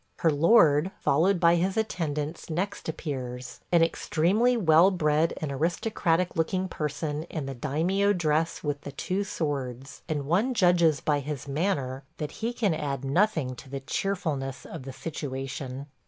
Her 0.21 0.31
lord, 0.31 0.89
followed 0.99 1.39
by 1.39 1.57
his 1.57 1.77
attendants, 1.77 2.49
next 2.49 2.89
appears– 2.89 3.59
an 3.71 3.83
extremely 3.83 4.57
well 4.57 4.89
bred 4.89 5.35
and 5.39 5.51
aristocratic 5.51 6.35
looking 6.35 6.67
person 6.67 7.21
in 7.25 7.45
the 7.45 7.53
daimio 7.53 8.11
dress 8.11 8.63
with 8.63 8.81
the 8.81 8.91
two 8.91 9.23
swords; 9.23 10.01
and 10.09 10.25
one 10.25 10.55
judges 10.55 11.01
by 11.01 11.19
his 11.19 11.47
manner 11.47 12.03
that 12.17 12.31
he 12.41 12.51
can 12.51 12.73
add 12.73 13.05
nothing 13.05 13.53
to 13.57 13.69
the 13.69 13.79
cheerfulness 13.79 14.65
of 14.65 14.85
the 14.85 14.91
situation. 14.91 15.85